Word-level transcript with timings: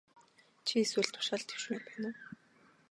Чи 0.65 0.75
эсвэл 0.83 1.07
тушаал 1.13 1.43
дэвшмээр 1.47 1.83
байна 1.87 2.09
уу? 2.11 2.21